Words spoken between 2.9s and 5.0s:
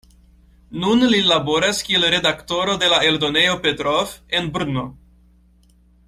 la eldonejo Petrov en Brno.